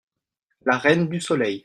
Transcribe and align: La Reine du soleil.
La 0.65 0.79
Reine 0.79 1.07
du 1.09 1.21
soleil. 1.21 1.59